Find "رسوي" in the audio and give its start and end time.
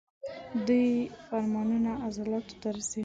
2.77-2.99